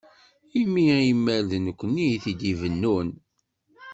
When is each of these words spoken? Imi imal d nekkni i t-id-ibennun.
Imi 0.61 0.83
imal 1.11 1.43
d 1.51 1.53
nekkni 1.65 2.05
i 2.13 2.17
t-id-ibennun. 2.23 3.09